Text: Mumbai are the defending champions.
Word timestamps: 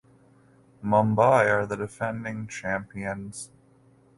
Mumbai 0.83 1.45
are 1.47 1.67
the 1.67 1.75
defending 1.75 2.47
champions. 2.47 3.51